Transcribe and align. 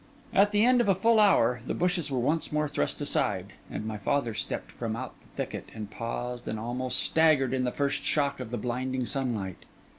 At 0.33 0.49
the 0.49 0.65
end 0.65 0.81
of 0.81 0.89
a 0.89 0.95
full 0.95 1.19
hour, 1.19 1.61
the 1.67 1.75
bushes 1.75 2.09
were 2.09 2.17
once 2.17 2.51
more 2.51 2.67
thrust 2.67 2.99
aside; 3.01 3.53
and 3.69 3.85
my 3.85 3.99
father 3.99 4.33
stepped 4.33 4.71
from 4.71 4.95
out 4.95 5.13
the 5.21 5.27
thicket, 5.35 5.69
and 5.75 5.91
paused 5.91 6.47
and 6.47 6.59
almost 6.59 6.97
staggered 6.97 7.53
in 7.53 7.65
the 7.65 7.71
first 7.71 8.03
shock 8.03 8.39
of 8.39 8.49
the 8.49 8.57
blinding 8.57 9.05
sunlight. 9.05 9.63